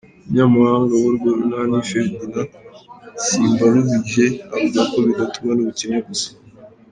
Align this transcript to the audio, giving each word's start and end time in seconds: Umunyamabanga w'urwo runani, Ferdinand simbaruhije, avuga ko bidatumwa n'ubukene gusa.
Umunyamabanga 0.21 0.93
w'urwo 1.01 1.27
runani, 1.37 1.77
Ferdinand 1.89 2.49
simbaruhije, 3.25 4.25
avuga 4.53 4.79
ko 4.91 4.97
bidatumwa 5.07 5.51
n'ubukene 5.55 5.99
gusa. 6.09 6.29